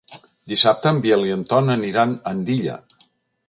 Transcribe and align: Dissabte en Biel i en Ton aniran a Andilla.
Dissabte 0.53 0.93
en 0.93 1.03
Biel 1.03 1.27
i 1.29 1.35
en 1.35 1.45
Ton 1.51 1.71
aniran 1.77 2.17
a 2.19 2.33
Andilla. 2.35 2.83